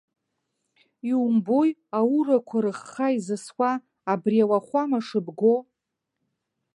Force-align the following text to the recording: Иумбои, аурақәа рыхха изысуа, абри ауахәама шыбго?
Иумбои, 1.09 1.69
аурақәа 1.99 2.57
рыхха 2.63 3.07
изысуа, 3.17 3.71
абри 4.11 4.39
ауахәама 4.43 4.99
шыбго? 5.05 5.55